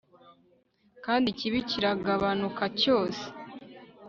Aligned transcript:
Kandi 1.05 1.25
ikibi 1.29 1.59
kiragabanuka 1.69 2.63
cyose 2.81 3.23